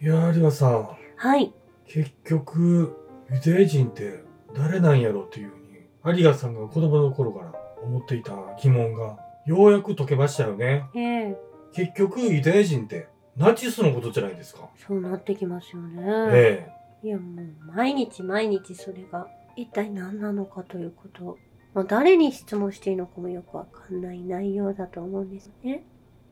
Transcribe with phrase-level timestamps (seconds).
[0.00, 1.54] いやー、有賀さん、はい。
[1.86, 2.94] 結局、
[3.30, 4.22] ユダヤ人って
[4.54, 10.84] 誰なんやろっていうふうに、有賀さんが子供の頃から思っていた疑問が、ようやく解けましたよね。
[10.94, 11.36] ええ
[11.72, 14.68] 結局、ユダヤ人ってナチスのことじゃないですか。
[14.86, 16.02] そうなってきますよね。
[16.32, 16.68] え
[17.02, 21.38] いやもう毎日毎日それが一体何なのかということ。
[21.74, 25.84] まあ、誰に質問していいのかもよくわかんない内容だと思うんですよね。
[25.84, 25.84] え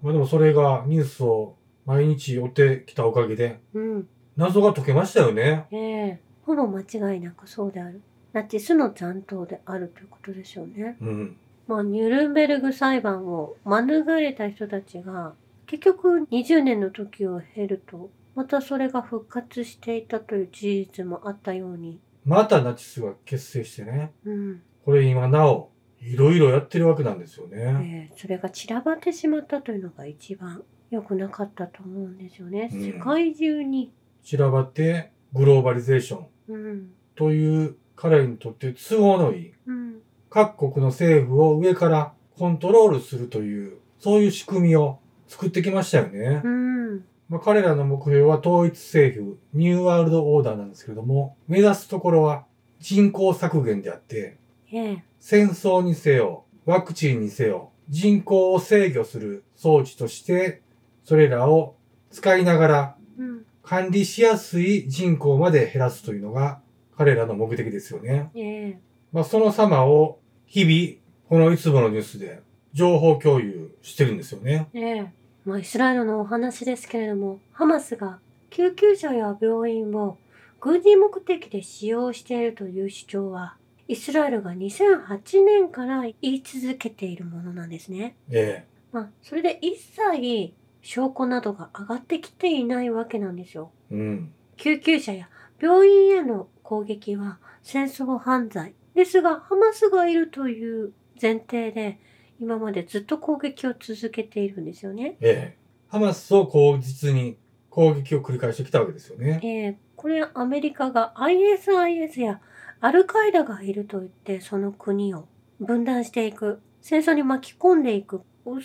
[0.03, 1.57] まあでもそれがニュースを
[1.87, 4.09] 毎日追ってきたおかげで、うん。
[4.37, 5.67] 謎が解けましたよね。
[5.71, 8.01] ええほぼ間違いなくそうである。
[8.33, 10.97] ナチスの残党であるということでしょうね。
[11.01, 11.37] うん。
[11.67, 15.35] まあ、ニュルンベルグ裁判を免れた人たちが、
[15.67, 24.13] 結局20年の時を経ると、またそれが復活していたという事実もあったように、またナチスが結成してね。
[24.25, 24.63] うん。
[24.85, 28.11] これ今なお、いろいろやってるわけなんですよね。
[28.11, 32.71] えーそれが散らばってしまったというのが一番良くなかったと思うんですよね。
[32.73, 33.93] うん世界中に。
[34.23, 36.91] 散らばって、グローバリゼーションうん。
[37.15, 40.01] という彼にとって都合のいい、うん。
[40.31, 46.41] 各国の政府を上からコントロールするという、そういう仕組みを作ってきましたよね。
[46.45, 47.05] うん。
[47.29, 52.45] まあ、彼らの目標は統一政府、ニューワールドオーダーなんですけれども、目指すところは
[52.81, 54.37] 人口削減であって、
[54.71, 60.61] ええ戦争にせよ、ワクチンにせよ、人口を制御する装置として、
[61.05, 61.77] それらを
[62.11, 63.47] 使いながらうん。
[63.65, 66.61] 管理しやすい人口まで減らすというのが
[66.97, 68.31] 彼らの目的ですよね。
[68.35, 68.79] ええ
[69.13, 72.41] まあ、その様を日々、このいつものニュースで
[72.73, 74.69] 情報共有してるんですよね。
[74.75, 75.07] ええ
[75.45, 78.19] まあ、イスラエルのお話ですけれども、ハマスが
[78.51, 80.19] 救急車や病院を
[80.61, 83.57] 軍事目的で使用しているという主張は、
[83.89, 88.17] イスラエルが2008年から言い続けているものなんですね。
[88.31, 93.73] えまあ、それで一切証拠などが上がってきていないわけなんですよ。
[93.91, 93.95] え。
[93.95, 94.33] うん。
[94.57, 95.29] 救急車や
[95.61, 101.99] 病院への攻撃は戦争犯罪ですが、ハマスがいるという前提で、
[102.39, 105.17] 今までずっと攻撃を続けているんですよね。
[105.21, 105.59] ええ。
[105.89, 107.39] ハマスを口実に
[107.71, 109.41] 攻撃を繰り返してきたわけですよね。
[109.43, 112.39] えーこれアメリカが ISIS や
[112.81, 115.27] アルカイダがいると言ってその国を
[115.61, 118.21] 分断していく、戦争に巻き込んでいく、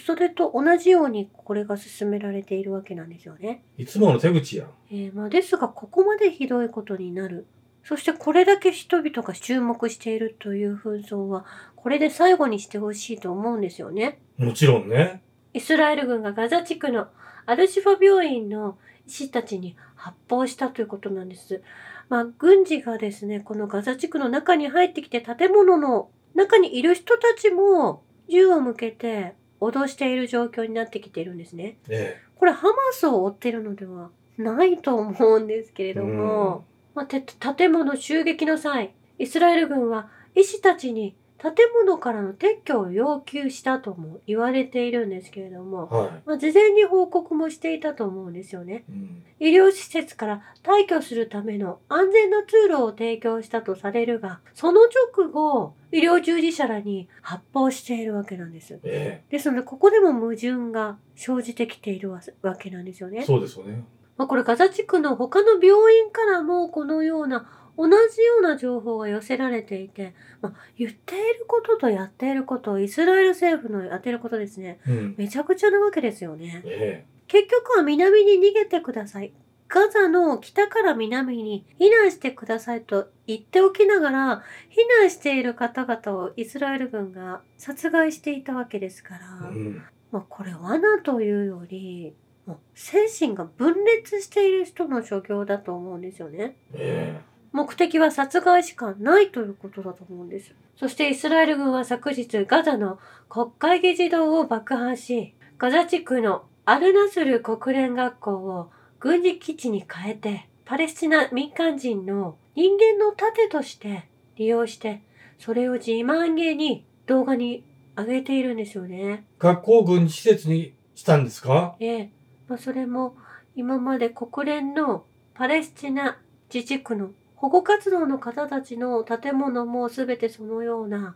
[0.06, 3.64] それと同じようにこれが進められているわけなんですよね。
[3.78, 4.68] いつもの手口や。
[4.92, 7.48] えーまあ、ですがここまでひどいことになる。
[7.84, 11.46] そしてこれだけ人々が注目しているという紛争は
[11.76, 14.20] これで最後にしてほしいと思うんですよね。
[14.38, 15.22] もちろんね。
[15.54, 17.08] イスラエル軍がガザ地区の
[17.46, 21.64] アルシファ病院の医師たちに発砲したということなんです。
[22.10, 31.78] まあ、軍事がですね、このガザ地区の中に入ってきて建物の中にいる人たちも銃を向けて脅している状況になってきているんですね。
[31.90, 36.64] えこれハマスを追っているのではないと思うんですけれども、
[36.96, 41.54] まあ、て建物襲撃の際、イスラエル軍は医師たちに建
[41.86, 45.96] 物からの撤去を要求したとも言われているんですけれども、え。
[45.96, 48.84] はまあ、事前に報告もしていたと思うんですよね。
[48.90, 48.92] い。
[48.92, 49.24] うん。
[49.40, 54.82] 医療施設から退去するための安全な通路を提供したとされるが、その
[55.16, 58.78] 直後、医療従事者らに発砲しているわけなんです。
[58.84, 63.20] えですので、ここでも矛盾が生じてきているわわけなんですよえ。
[63.20, 63.24] ね。
[63.26, 63.86] そうですよね。
[64.18, 74.82] まあ、これガザ地区の他の病院からもこのような同じような情報が寄せられていて、まあ、言っていることとやっていること、イスラエル政府のやっていることですね。
[74.86, 75.16] うん。
[75.18, 76.62] めちゃくちゃなわけですよね。
[76.66, 79.32] え結局は南に逃げてください。
[79.70, 89.22] ガザの北から南に避難してくださいと言っておきながら、避難している方々をイスラエル軍が殺害していたわけですから、
[89.54, 89.56] え。
[89.56, 89.84] うん。
[90.12, 92.14] まあこれ罠というより、
[92.46, 96.58] もう精神が分裂している人の所業だと思うんですよね。
[96.74, 97.22] え
[97.52, 100.54] 目的は殺害しかないということだと思うんです。
[100.76, 115.02] そしてイスラエル軍は昨日ガザの国会議事堂を爆破し、ガザ地区のアルナスル国連学校を軍事基地に変えて、パレスチナ民間人の人間の盾として利用して、
[115.40, 117.64] それを自慢げに動画に
[117.98, 119.26] 上げているんですよね。
[119.40, 121.76] 学校を軍事施設にしたんですか？
[121.80, 122.12] ええ、
[122.48, 123.18] まあ、それも
[123.56, 126.20] 今まで国連のパレスチナ
[126.54, 131.16] 自治区の保護活動の方たちの建物も全てそのような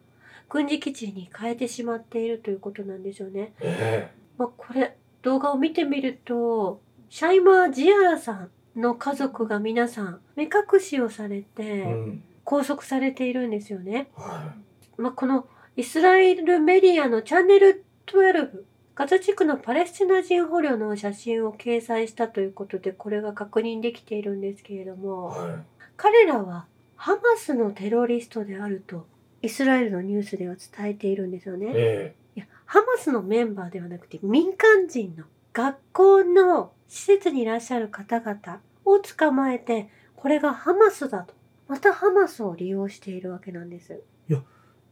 [0.49, 3.53] 軍事基地に変えてしまっているということなんですよね。
[3.59, 8.49] えまあ、これ動画を見てみるとシャイマー・ジアラさん
[8.79, 11.41] の家族が皆さん目隠しをされえ。
[11.41, 12.23] てうん。
[12.45, 14.09] 拘束されているんですよね。
[14.15, 14.53] は
[14.97, 18.63] まあ、このイスラエルメディアのチャンネル12
[18.95, 25.63] ガザ地区のパレスチナ人捕虜の写真を掲載したということでこれが確認できているんですけれども、は
[25.97, 29.07] 彼らはハマスのテロリストであると
[29.41, 31.59] イスラエルのニュースでは伝えているんですよい。
[31.59, 31.71] ね。
[31.75, 41.33] えいやハマスのメンバーではなくて民間人の学校の施設にいらっしゃる方々を捕まえてこれがハマスだと
[41.67, 43.93] またハマスを利用しているわけなんです。
[43.93, 44.03] え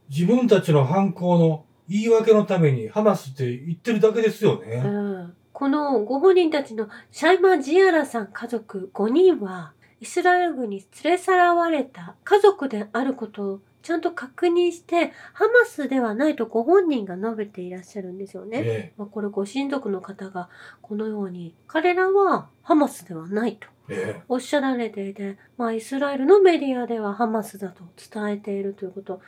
[0.08, 4.80] 自分たちの犯行の言い訳のためにハマスって言ってるだけですようね。
[4.80, 9.72] ん、このご本人たちのシャイマ・ジアラさん家族5人は
[10.02, 18.58] イスラエル軍に連れ去らわれた家族であることをちゃんと確認してハマスではないとご本人が述べていらっしゃるんですよね。
[18.64, 20.48] えまあ、これご親族の方が
[20.80, 24.22] このように彼らはハマスではないとええ。
[24.28, 29.20] おっしゃられていて、まあ、イスラエルのメディアではハマスだと伝えているということ。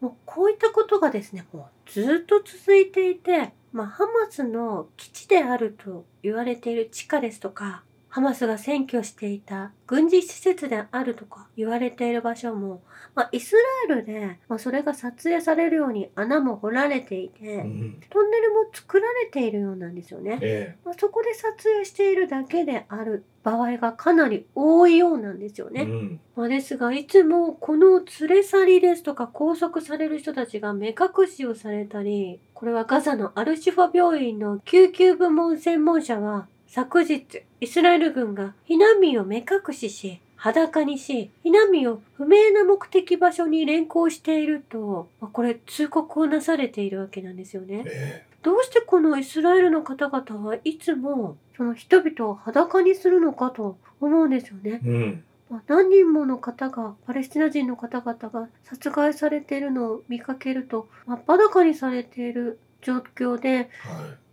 [0.00, 12.82] もうこういったことがですねもうずっと続いていて、まあ、ハマスの基地であると言われている地下ですとかハマスが占拠していた軍事施設であるとか言われている場所も、
[13.14, 13.54] まあ、イス
[13.88, 20.38] ラエルで、まあ、それが撮影されるように穴も掘られていて、うんトンネルも作られているようなんですよね。
[20.40, 25.82] えまあ、そこで撮影しているだけである場合がかなり多いようなんですよね。
[25.82, 26.20] えうん。
[26.36, 37.26] まあ、ですがいつもこの連れ去りですとか拘束される人たちが目隠しをされたりこれはガザのアルシファ病院の救急部門専門者は昨日
[37.60, 47.84] イスラエル軍が避難民を目隠しし裸にし避難民を不明な目的場所に連行していると、まあ、これ通告をなされているわけなんですよね。
[47.86, 54.88] えどうしてこのイスラエルの方々はいつもその人々を裸にするのかと思うんですよねえ。
[54.88, 55.24] うん。
[55.50, 63.68] まあ何人もの方がパレスチナ人の方々が殺害されているのを見かけると真っ裸にされている状況で、はい。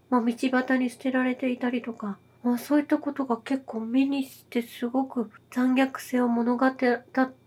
[0.10, 6.72] まあ、道端に捨てられていたりとか、まあ、そういったことが結構目にしてすごく残虐性を物語っ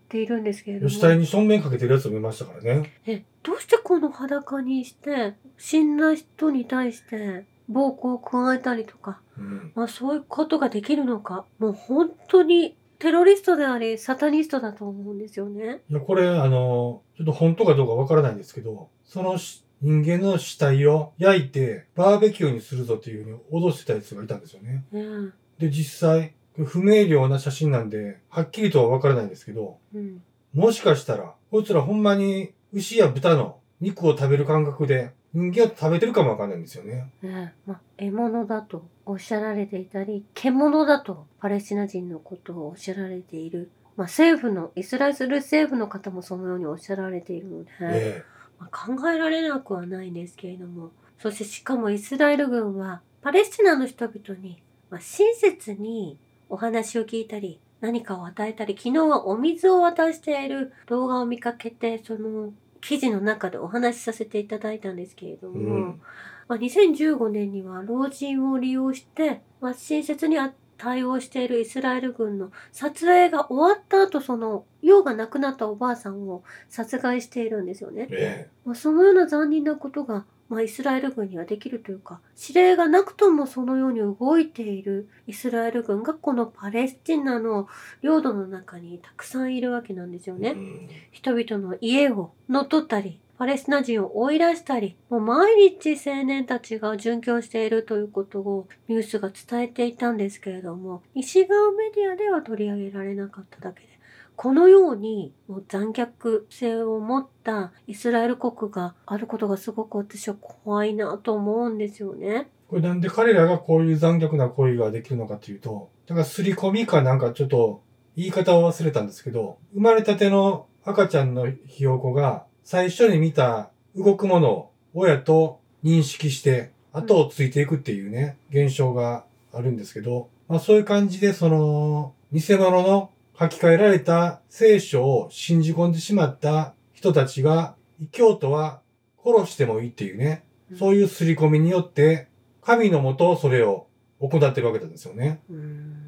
[0.08, 0.90] ているんですけれども。
[0.90, 2.92] 死体に正面かけてるやつを見ましたからね。
[3.06, 9.72] えどうしてこの裸にして死んだ人に対して暴行を加えたりとか、うん。
[9.76, 15.82] まあ、そういうことができるのかもう本当にテロリストでありサタニストだと思うんですよね。
[15.88, 24.84] いや、これ、あの、ちょっと本当かどうかわからないんですけど、そのし人間の死体を焼いてバーベキューにするぞっていうふうに脅してたやつがいたんですよね。
[24.92, 25.32] うん。
[25.58, 30.22] で、実際、不明瞭な写真なんで、はっきりとはわからないんですけど、うん。
[30.54, 37.10] もしかしたら、こいつらほんまに牛や豚の肉を食べる感覚で人間を食べてるかもわかんないんですよね。
[37.22, 48.24] ねまあ、獲物だとおっしゃられていたり獣だとパレスチナ人のことをおっしゃられている、まあ、政府のイスラエル政府の方もそのようにおっしゃられているので、え
[48.58, 50.90] まあ、考えられなくはないんですけれども。
[51.18, 56.18] そしてしかもイスラエル軍はパレスチナの人々に、まあ、親切に
[56.48, 66.00] お話を聞いたり何かを与えたり昨日はお水を渡している動画を見かけてその記事の中でお話しさせていただいたんですけれども、うん。
[66.46, 78.08] まあ、2015年には老人を利用して、まあ、親切にあ対応しているイスラエル軍の撮影が終わった後その用がなくなったおばあさんを殺害しているんですよね。
[78.10, 87.68] えまあ、そのような残忍なことが、まあ、イスラエル軍にはできるというか指令がなくともそのように動いているイスラエル軍がこのパレスチナの
[88.00, 90.50] 領土の中にたくさんいるわけなんですよね。
[90.52, 103.88] うん人々の家を乗っ取ったり、パレスチナ人を追い出したり、もう毎日青年たちが殉教しているということをニュースが伝えていたんですけれども、西側メディアでは取り上げられなかっただけで、
[104.34, 112.48] このようにもう残虐性を持ったイスラエル国があることがすごく私は怖いなと思うんですよね。
[112.66, 117.84] これなんで彼らがこういう残虐な行為ができるのかというと、だから刷り込みかなんかちょっと
[118.16, 133.10] 言い方を忘れたんですけど、生まれたての赤ちゃんのひよこが最初に見た動くものを親と認識して後をついていくっていうね、現象があるんですけど、まあそういう感じでその偽物の
[133.40, 138.82] 書き換えられた聖書を信じ込んでしまった人たちが、異教徒は
[139.24, 140.44] 殺してもいいっていうね、
[140.78, 142.28] そういう刷り込みによって、
[142.60, 143.86] 神のもとそれを
[144.20, 145.40] 行ってるわけなんですよね。
[145.48, 146.07] うん。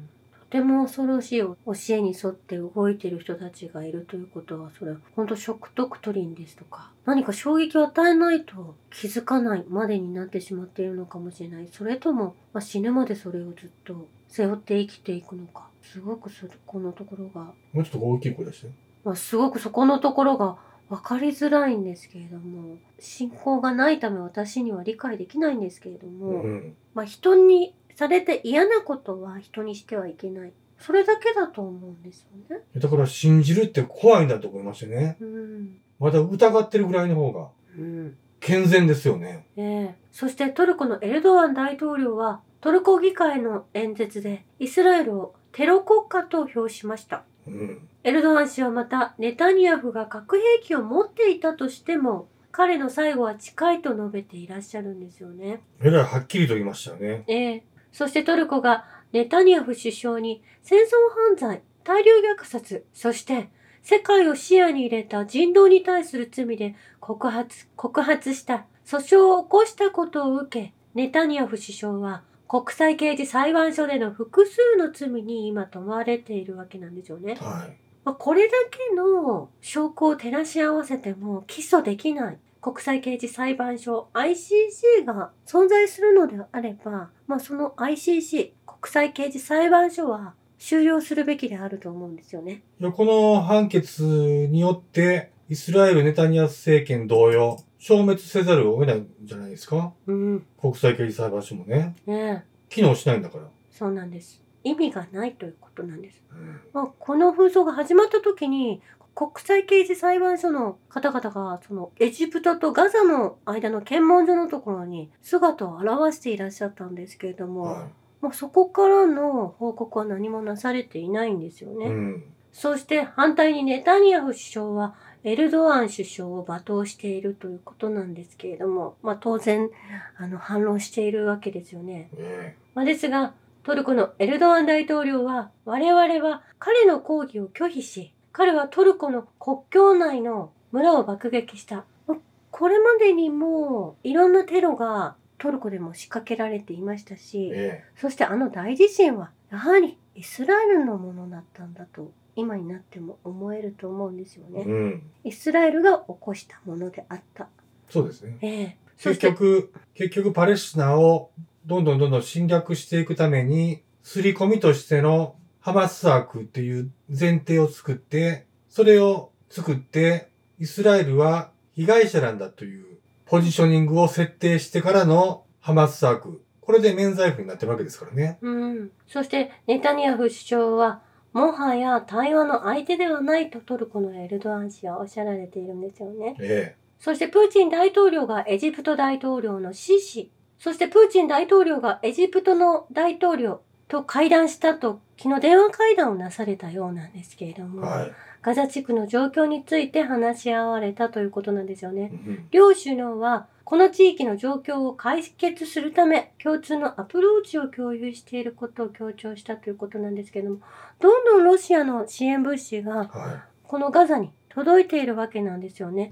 [0.51, 1.55] ても恐ろしい教
[1.89, 18.71] えに沿って動いている人たちがいるということはそれは本当ショックドクトリンですとか何か衝撃を与えないと気づかないまでになってしまっているのかもしれないそれとも、まあ、死ぬまでそれをずっと背負って生きていくのかすごくそこのところが、もうちょっと大きい声出して。
[19.03, 20.57] まあ、すごくそこのところが
[20.89, 26.75] わかりづらいんですけれども、信仰がないため私には理解できないんですけれどうも、ん。
[26.93, 30.53] まあ人にされて嫌なことは人にしてはいけない。
[30.79, 32.63] それだけだと思うんですよね。
[32.75, 35.17] だから信じるって怖いんだと思いましたね。
[35.21, 35.77] うん。
[35.99, 38.17] まだ疑ってるぐらいの方がうん。
[38.39, 39.45] 健全ですよね。
[39.55, 47.23] ええそしてトルコのエルドアン大統領はトルコ議会の演説でイスラエルをテロ国家と評しました。
[47.45, 47.87] うん。
[48.03, 55.61] エルドアン氏はまたネタニヤフが核兵器を持っていたとしても彼の最後は近いと述べていらっしゃるんですよね。
[55.83, 57.23] えらいはっきりと言いましたよね。
[57.27, 60.91] ええそしてトルコがネタニヤフ首相に戦争
[61.29, 63.49] 犯罪、大量虐殺、そして
[63.83, 77.35] 世界を視野に入れた人道に対する罪で告発、告発した訴訟を起こしたことを受け、ネタニヤフ首相は国際刑事裁判所での複数の罪に今問われているわけなんですよね。
[77.35, 77.77] はい。
[78.03, 92.61] まあ、これだけの証拠を照らし合わせても起訴できない国際刑事裁判所 ICC が存在するのであれば、まあ、その ICC 国際刑事裁判所は終了するべきであると思うんですよね。
[92.95, 94.03] この判決
[94.51, 99.93] によって、イスラエル・ネタニヤフ政権同様、消滅せざるを得ないんじゃないですか？
[100.05, 100.45] うん。
[100.61, 101.95] 国際刑事裁判所もね。
[102.05, 103.45] ねえ、機能しないんだから。
[103.71, 104.39] そうなんです。
[104.63, 106.21] 意味がないということなんです。
[106.31, 117.87] うんまあ、この紛争が始まった時に国際刑事裁判所の方々がそのエジプトとガザの間の検問所のところに姿を現していらっしゃったんですけれども、は
[118.21, 121.75] まあ、そこからの報告は何もなされていないんですよい。
[121.75, 121.85] ね。
[121.87, 122.23] うん。
[122.53, 129.69] そして反対にネタニヤフ首相はエルドアン首相を罵倒しているということなんですけれども、まあ、当然
[130.17, 132.09] あの反論しているわけですよね。
[132.17, 141.85] ねまあ、ですが、トルコのエルドアン大統領は、我々は彼の抗議を拒否し、彼はトルコの国境内の村を爆撃した。
[142.07, 142.17] まあ
[142.49, 154.61] これまでにもいろんなテロがトルコでも仕掛けられていましたし、えそしてあの大地震はやはりイスラエルのものだったんだと今になっても思えると思うんですよね。
[154.61, 155.03] うん。
[155.23, 157.47] イスラエルが起こしたものであった。
[157.89, 158.37] そうですね。
[158.41, 161.31] ええそ結局、結局パレスチナを
[161.65, 176.43] どんどんどんどん侵略していくために、刷り込みとしてのハマスワークっていう前提を作って、それを作って、イスラエルは被害者なんだというポジショニングを設定してからのハマスワーク。
[176.61, 178.39] これで免罪符になってるわけですからね。
[178.41, 178.91] うん。
[179.07, 186.35] そして、ネタニヤフ首相は、もはや対話の相手ではないとトルコのエルドアン氏はおっしゃられているんですよね。
[186.39, 193.61] えそして、プーチン大統領がエジプト大統領のシシ、そしてプーチン大統領がエジプトの大統領
[193.91, 197.65] と会談したと、昨日電話会談をなされたようなんですけれどえ。
[197.65, 198.11] も、はい。
[198.41, 202.29] ガザ地区の状況について話し合われたということなんですよねう。
[202.31, 210.61] ん両首脳はこの地域の状況を解決するため共通のアプローチを共有していることを強調したということなんですけれども
[210.99, 216.11] どんどんロシアの支援物資がはこのガザに届いているわけなんですよね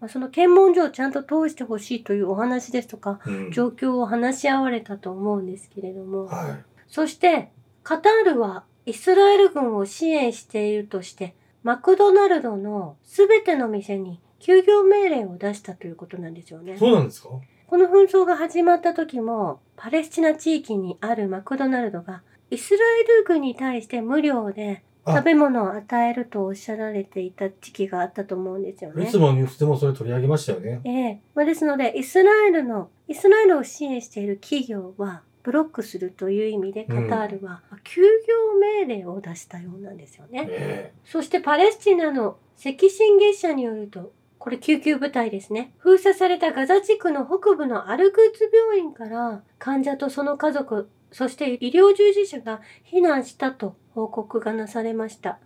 [0.00, 3.30] まあその検問所をちゃんと通してほしいというお話ですとかえ。
[3.30, 3.52] うん。
[3.52, 7.50] 状況を話し合われたと思うんですけれどもはそして
[7.82, 16.78] カタールはイスラエル軍を支援しているとしてマクドナルドのすべての店に休業命令を出したということなんですよねい。。
[16.78, 17.28] そうなんですか？
[17.66, 29.18] この紛争が始まった時も、パレスチナ地域にあるマクドナルドが、イスラエル軍に対して無料であ食べ物を与えるとおっしゃられていた時期があったと思うんですよねいつ。
[29.18, 30.80] もニュースでもそれ取り上げましたよね。
[30.84, 40.46] ええまあ、ですので、イスラエルの、イスラエルを支援している企業は、ブロックするという意味で、カタールは休業命令を出したようなんですよね。
[40.50, 45.72] えそしてパレスチナの赤新月社によると、これ救急部隊ですね。
[45.78, 55.38] 封鎖されたガザ地区の北部のアルグーツ病院から患者とその家族、そして医療従事者が避難したと報告がなされました。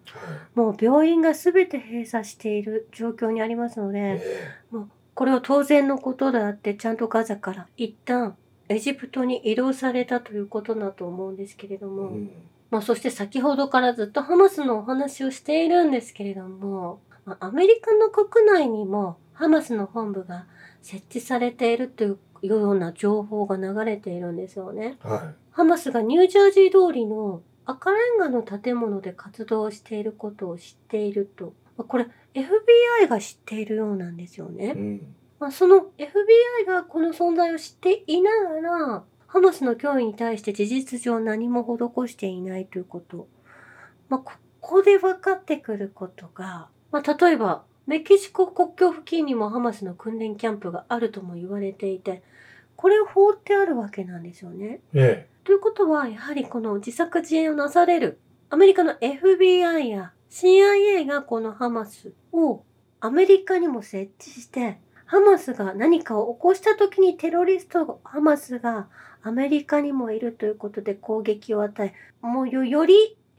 [0.56, 4.20] もう病院が全て閉鎖している状況にありますので、え
[5.14, 8.36] これは当然のことであって、ちゃんとガザから一旦
[8.72, 11.90] エジプトに移動されたということだと思うんですけれどえ。
[11.90, 12.30] も、うん。
[12.70, 20.46] まあ、そして先ほどからずっとハマスのお話をしているんですけれども、まあアメリカの国内にもハマスの本部が
[20.80, 24.96] 設置されているというような情報が流れているんですよね。
[25.00, 31.52] はハマスがニュージャージー通りの赤レンガの建物で活動していることを知っていると。
[31.76, 34.54] まあこれ FBI が知っているようなんですよい。
[34.54, 34.78] ねう。
[34.78, 35.14] ん。
[35.42, 43.26] まあ、その FBI がこの存在を知っていながら、ハマスの脅威に対して事実上何も施していないということ。
[44.08, 52.22] まあ、ここで分かってくることが、まあ、例えば、メキシコ国境付近にもハマスの訓練キャンプがあるとも言われていて、
[52.76, 54.78] これを放ってあるわけなんですよね。
[54.94, 62.62] えということは、やはりこの自作自演をなされるアメリカの FBI や CIA がこのハマスを
[63.00, 64.78] アメリカにも設置して、
[65.12, 68.88] ハマスが何かを起こした時にテロリストハマスが
[69.22, 71.92] アメリカにもいるということで攻撃を与え、
[72.22, 72.94] もうよより、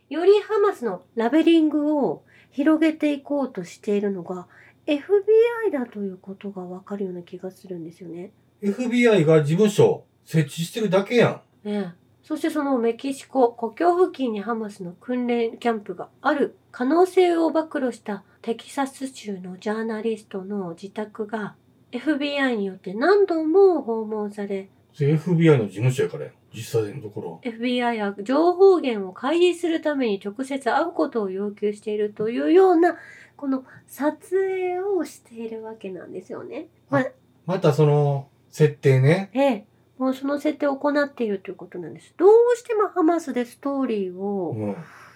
[0.08, 4.46] よりハマスのラベリングを広げていこうとしているのが
[4.86, 8.30] FBI だということがわかるような気がするんですよね。
[8.62, 11.68] え FBI が事務所設置してるだけやん。
[11.68, 21.56] ねえそしてそのメキシコ国境付近にハマスの訓練キャンプがある可能性を暴露したテキサス州のジャーナリストの自宅が
[21.94, 26.34] FBI によって何度も訪問され FBI の事務所やからやん。
[26.54, 27.42] 実際のところ。
[27.44, 32.96] FBI は情報源を開示するために直接会うことを要求しているというような
[33.36, 36.68] この撮影をしているわけなんですよね。
[36.90, 37.06] まあ
[37.46, 39.32] またその設定ね。
[39.34, 39.66] ええ、
[39.98, 42.14] もうその設定を行っているということなんです。
[42.18, 44.76] どうしてもハマスでストーリーをうん。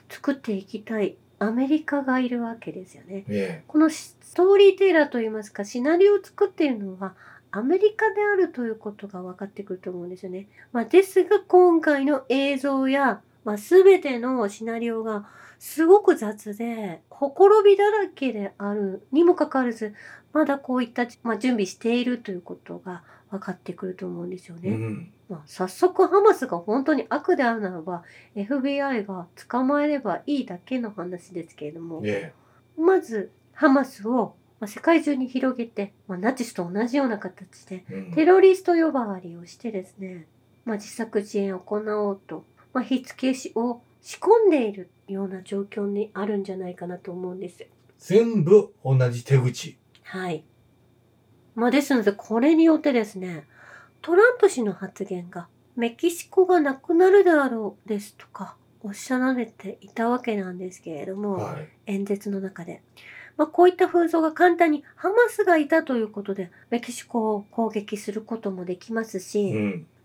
[0.09, 3.25] 作っていきたいアメリカがいるわけですよね。
[3.27, 7.15] えこのストーリーテイラーといいますかシナリオを作っているのは
[7.51, 10.47] アメリカであるということが分かってくると思うんですよね。
[10.71, 15.27] まあ、ですが今回の映像や、まあ、全てのシナリオが
[15.59, 19.93] すごく雑でほころびだらけであるにもかかわらず
[20.33, 24.69] まだこういった、まあ、準備しているということが分かってくると思うんですよね。
[24.69, 25.11] えうん。
[25.29, 28.03] まあ、早速ハマスが本当に悪であるならば
[28.35, 32.33] FBI が捕まえればいいだけの話ですけれどもえ
[32.77, 37.83] まずハマスをまあ世界中に広げて、まあ、ナチスと同じような形で
[38.15, 40.27] テロリスト呼ばわりをしてですね、
[40.63, 47.67] まあ、自作自演を行おうと、まあ、火付けしを仕込んでいるような状況にあるんじゃないかなと思うんです。
[47.99, 49.77] 全部同じ手口。
[50.03, 50.43] はい。
[51.57, 53.47] まあですので、これによってですね、
[54.03, 61.67] トランプ氏の発言が、メキシコがなくなるであろうですとか、おっしゃられていたわけなんですけれども、はい。
[61.87, 62.83] 演説の中で。
[63.37, 69.49] まあ、こういった紛争が簡単にハマスがいたということで、メキシコを攻撃することもできますし、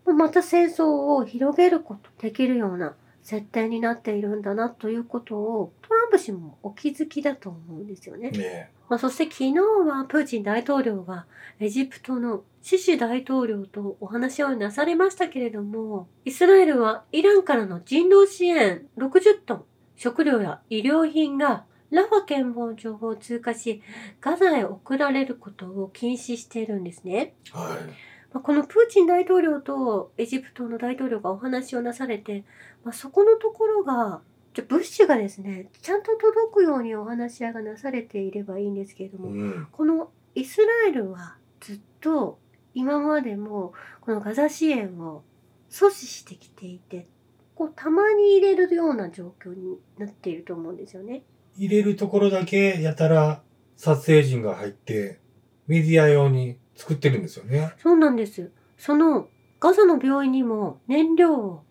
[0.07, 0.17] うん。
[0.17, 8.31] また戦争を広げることできるような設定になっているんだなということをトランプ氏もお気づきだと思うんですよね。
[8.31, 8.71] ね。
[8.91, 11.27] まあ、そして昨日はプーチン大統領が
[11.59, 19.65] エジプトのシシ大統領とお話をなされましたけれども、イスラエルはイランからの人道支援60トン、
[19.97, 23.83] 食料や医療品がラファ検問所を通過し、
[24.21, 27.35] ガザへ送られることを禁止しているんですね。
[27.53, 27.79] は
[28.33, 32.45] まあ、このプーチン大統領とエジプトの大統領がお話をなされて、
[32.85, 34.23] まあ、そこのところが、
[34.61, 39.21] 物資がですね、ちゃんと届くようにお話し合いがなされていればいいんですけれどい。
[39.21, 39.69] も、うん。
[39.73, 42.39] このイスラエルはずっと
[42.75, 45.23] 今までもこのガザ支援を
[45.71, 47.07] 阻止してきていて、
[47.55, 51.23] こうたまに入れるような状況になっていると思うんですよね。
[51.57, 53.43] 入れるところだけやたら
[53.77, 55.19] 撮影陣が入って、
[55.67, 57.73] メディア用に作ってるんですよね。
[57.79, 58.51] そうなんです。
[58.77, 59.29] その
[59.61, 61.63] ガザの病院にも燃料を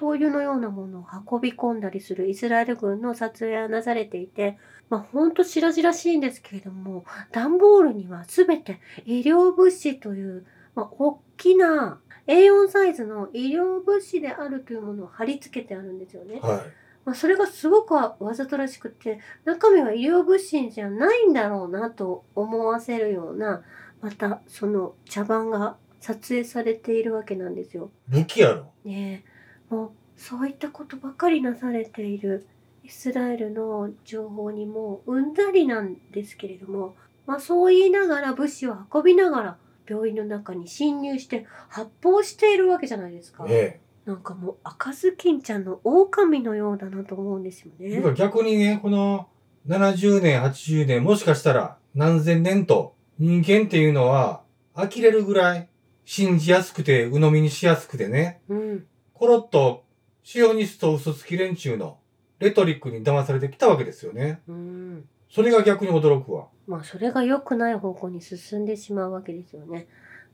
[0.00, 4.56] 灯油のようなものを運び込んだりするイスラエル軍の撮影がなされていて、
[4.88, 16.40] まあほんと白々しいんですけれども、段ボールにはすべて医療物資という、まあ大きな A4 サイズの医療物資であるというものを貼り付けてあるんですよね。
[16.40, 16.64] は
[17.04, 23.62] まあ、それがすごくわざとらしくて中身は医療物資じゃないんだろうなと思わせるような
[24.02, 27.90] またその茶番が撮影されているわけなんですよ。
[28.10, 28.20] い。
[28.20, 28.72] 武器やろ。
[28.84, 29.29] ねえ
[29.70, 32.46] もうそういったことばかりなされている
[32.84, 36.94] イスラエルの情報にもうんざりなんですけれども、
[37.26, 39.56] まあ、そう言いながら物資を運びながら
[39.88, 43.46] 病院の中に侵入して発砲しているわけじゃないですか。
[43.48, 48.00] えなんかもう赤ずきんちゃんの狼のようだなと思うんですよえ。
[48.00, 49.28] ね逆にね、この
[49.68, 54.42] 70年、80年、もしかしたら何千年と人間っていうのは
[54.74, 55.68] 呆れるぐらい
[56.04, 58.86] 信じやすくて鵜呑みにしやすくてね、うん。
[59.20, 59.84] コロッと
[60.22, 61.98] シオニスト嘘つき連中の
[62.38, 64.40] レトリックに騙されてきたわけですよね。
[64.48, 65.04] うん。
[65.28, 66.46] それが逆に驚くわ。
[66.66, 69.88] まあそれが良くない方向に進んでしまうわけですよね。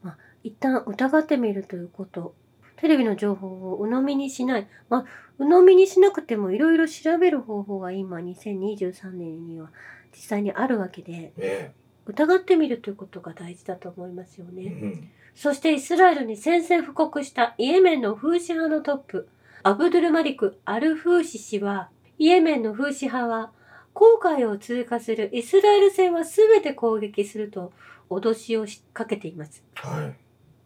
[0.04, 2.36] まあ一旦疑ってみるということ。
[2.76, 4.68] テレビの情報を鵜呑みにしない。
[4.88, 5.04] まあ
[5.40, 9.72] 鵜呑みにしなくてもいろいろ調べる方法が今2023年には
[10.12, 11.72] 実際にあるわけでえ
[12.04, 14.50] 疑ってみるということが大事だと思いますよえ。
[14.52, 14.70] うね。
[14.70, 15.10] ん。
[15.36, 19.28] そしてイスラエルに宣戦布告したイエメンのフーシ派のトップ、
[19.62, 23.52] アブドゥルマリク・アルフーシ氏は、イエメンのフーシ派は、
[23.94, 27.72] 郊外を通過するイスラエル船は全て攻撃すると
[28.08, 29.62] 脅しをしかけています。
[29.74, 30.16] はい。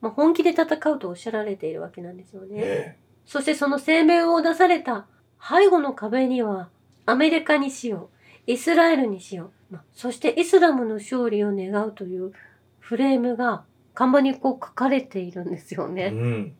[0.01, 2.61] まあ、本気で戦うとおっしゃられているわけなんですよね。
[2.61, 5.07] えそしてその声明を出された
[5.43, 6.69] 背後の壁には、
[7.07, 8.09] アメリカにしよ
[8.47, 12.33] う、イスラエルにしよう、まあそしてイスラムの勝利を願うという
[12.79, 16.07] フレームが看板にこう書かれているんですよえね。
[16.07, 16.55] うん。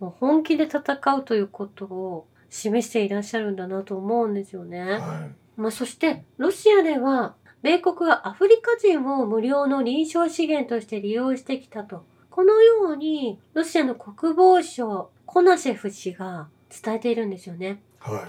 [0.00, 0.82] もう本気で戦
[1.16, 4.80] うということを示していらっしゃるんだなと思うんですよね。
[4.80, 12.04] はまあ、そして、ロシアでは、米国がアフリカ人を無料の臨床資源として利用してきたと。
[12.28, 17.82] このように、ロシアの国防省、コナシェフ氏が伝えているんですよね。
[18.06, 18.10] い。
[18.10, 18.22] はい。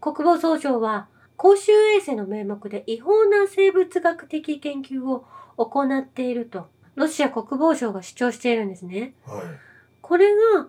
[0.00, 9.14] 国防総省は、公衆衛生の名目で違法な生物学的研究を行っていると、ロシア国防省が主張しているんですね。
[9.24, 9.42] はい。
[10.00, 10.68] これが、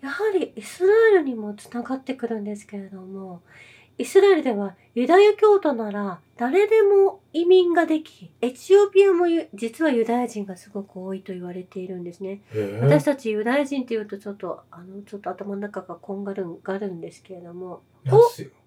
[0.00, 3.42] やはりイスラエルにもつながってくるんですけれども、
[3.98, 12.40] イスラエルではユダヤ教徒なら誰でも移民ができ、エチオピアもゆ実はユダヤ人がすごく多いと言われているんですね。
[12.54, 17.82] ええ私たちユダヤ人っていうとちょっと、あの、ちょっと頭の中がこんがるんがるんですけれども。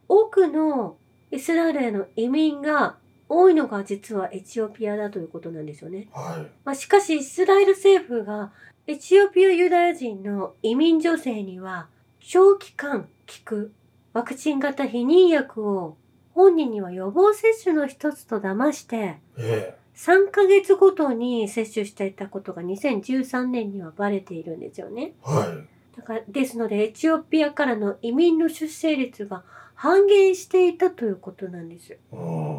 [0.07, 0.97] 多くの
[1.31, 2.97] イスラエルへの移民が
[3.33, 6.09] 多いのが実はエチオピアだということなんですよね。
[6.11, 8.51] はまあ、しかしイスラエル政府が
[8.87, 11.87] エチオピアユダヤ人の移民女性には
[12.19, 13.07] 長期間効
[13.45, 13.73] く
[14.11, 15.95] ワクチン型避妊薬を
[16.33, 19.41] 本人には予防接種の一つと騙してい。
[19.41, 25.13] え3ヶ月ごとに接種していたことが2013年にはバレているんですよね。
[25.25, 25.95] えはい。
[25.95, 29.43] だからですのでエチオピアからの移民の出生率が
[29.75, 31.97] 半減していたということなんです。
[32.11, 32.50] うん。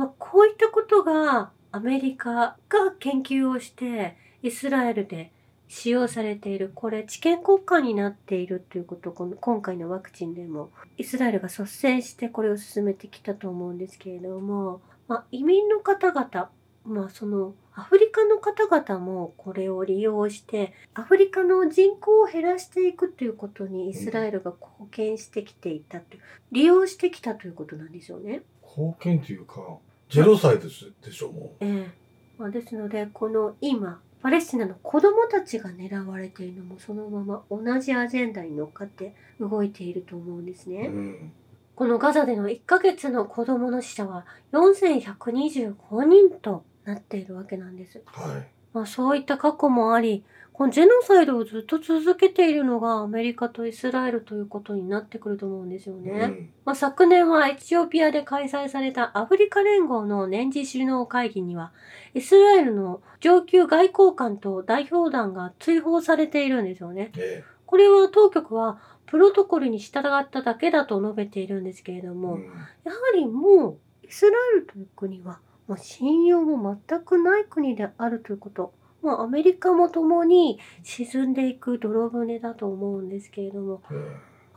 [0.00, 2.56] まあ、こういったことがアメリカが
[3.00, 5.30] 研究をしてイスラエルで
[5.68, 16.48] 使用されているこれ治験国家になっているということこの今回のワクチンでもイスラエルが率先してこれを進めてきたと思うんですけれども、まあ、移民の方々
[16.86, 28.40] まあそのアフリカの方々もこれを利用してアフリカの人口を減らしていくということにイスラエルが貢献してきていたという利用してきたということなんですよね。
[28.76, 29.78] 貢献というか、
[30.10, 31.90] ゼロ歳ですでしょ、もええ
[32.36, 40.72] まあ、ですのでこの今パレスチナの子供たちが狙われているのもそのまま同じアジェンダに乗っかって動いていると思うんですう。
[40.72, 40.88] ね。
[40.88, 41.32] うん。
[41.74, 48.02] このガザでの1ヶ月の子供の死者は4125人となっているわけなんです。
[48.04, 48.59] はい。
[48.72, 56.10] まあ、そういった過去もあり、このジェノサイドをずっと続けているのがアメリカとイスラエルということになってくると思うんですよね。
[56.10, 56.50] うん。
[56.66, 61.72] まあ、昨年はエチオピアで開催されたアフリカ連合の年次首脳会議には、
[62.12, 67.10] イスラエルの上級外交官と代表団が追放されているんですよね。
[67.16, 72.42] えこれは当局はプロトコルに従っただけだと述べているんですけれどえも、うん
[72.84, 75.38] やはりもうイスラエルという国は
[75.70, 78.74] もう信用も全くない国であるということ。
[79.02, 84.16] もうアメリカも共に沈んでいく泥船だと思うんですけれども、え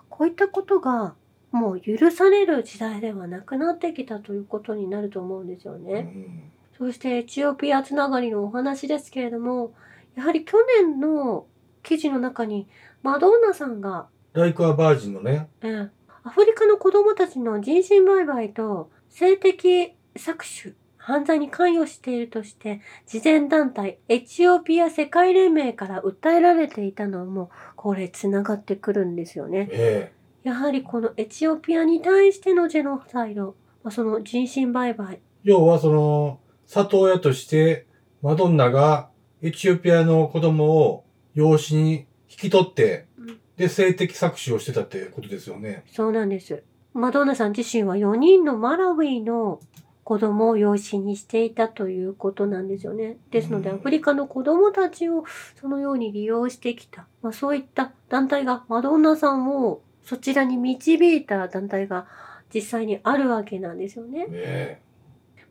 [0.10, 1.14] こういったことが
[1.52, 6.00] もう許される時代ではなくなってきたということになると思うんですよね。
[6.02, 6.52] ん。
[6.76, 9.76] そしてエチオピアつながりのお話ですけれども、
[10.16, 11.46] やはり去年の
[11.84, 12.68] 記事の中に
[13.04, 15.90] マドンナさんが、ライクアバージンのね、えー
[16.26, 20.74] アフリカの子供たちの人身売買と性的搾取、
[21.06, 29.68] 犯罪に関与しているとして、慈善団体エチオピア世界連盟から訴えられていたのも、これ繋がってくるんですよね。
[29.70, 30.14] え
[30.44, 37.86] やはりこのエチオピアに対してのジェノサイド、まあ、その人身売買、え要はその、里親として、
[38.22, 39.10] マドンナが
[39.42, 45.84] エチオピアの子供を養子に引き取ってうん、で、性的搾取をしてたってことですよね。
[45.92, 46.64] そうなんです。
[46.94, 49.60] マドンナさん自身は4人のマラウィの
[50.04, 53.18] 子供を養子にしていたということなんですよね。
[53.32, 55.24] ですので、うんアフリカの子供たちを
[55.60, 57.08] そのように利用してきた。
[57.22, 62.08] まあ、そういった団体がマドンナさんをそちらに導いた団体が
[62.54, 64.28] 実際にあるわけなんですよね。
[64.30, 64.82] え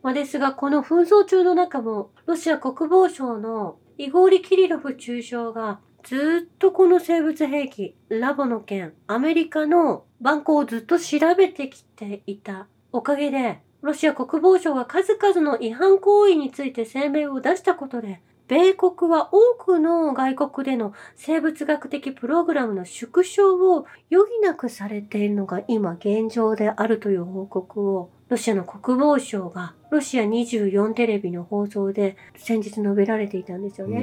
[0.03, 34.03] まあ、ですが、この紛争中の中も、ロシア国防省のイゴーリ・キリロフ中将が、ずっとこの生物兵器、ラボの件、アメリカの番号をずっと調べてきていたおかげで、ロシア国防省が数々の違反行為について声明を出したことで、米国は多くの外国での生物学的プログラムの縮小を余儀なくされているのが今現状であるという報告をロシアの国防省がロシア24テレビの放送で先日述べられていたんですよね。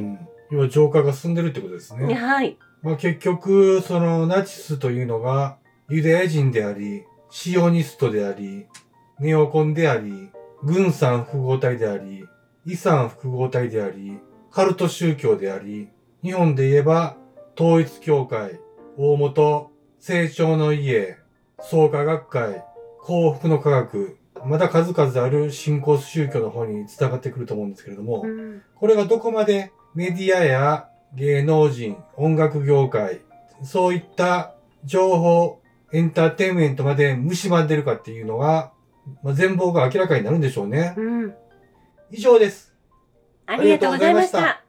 [0.52, 0.58] うん。
[0.58, 2.14] 要は浄化が進んでるってことですね。
[2.14, 2.58] はい。
[2.82, 5.58] まあ結局、そのナチスというのが
[5.90, 8.68] ユダヤ人であり、シオニストであり、
[9.20, 10.32] ネオコンであり、
[10.64, 12.26] 軍産複合体であり、
[12.66, 14.20] 遺産複合体であり、
[14.52, 15.90] カルト宗教であり、
[16.24, 17.18] 日本で言えば、
[17.58, 18.60] 統一教会、
[18.98, 21.18] 大元、成長の家、
[21.62, 22.64] 創価学会、
[23.02, 28.62] 幸福の科学、まだ数々ある信仰宗教の方に繋がってくると思うんですけれども、うん。
[28.76, 33.20] これがどこまでメディアや芸能人、音楽業界、
[33.64, 34.56] そういった
[34.86, 38.72] 情報、エンターテインメントまで蝕んでるかっていうのが、
[39.24, 40.94] まあ、全貌が明らかになるんでしょうね。
[40.98, 41.34] うん。
[42.12, 42.74] 以上です。
[43.46, 44.64] ありがとうございました。